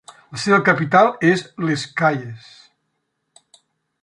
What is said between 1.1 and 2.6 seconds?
és Les Cayes.